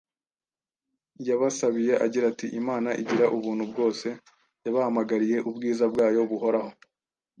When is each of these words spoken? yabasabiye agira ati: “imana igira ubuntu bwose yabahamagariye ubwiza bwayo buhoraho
yabasabiye 1.27 1.93
agira 2.05 2.25
ati: 2.31 2.47
“imana 2.59 2.89
igira 3.01 3.25
ubuntu 3.37 3.63
bwose 3.71 4.07
yabahamagariye 4.65 5.37
ubwiza 5.49 5.83
bwayo 5.91 6.19
buhoraho 6.31 6.71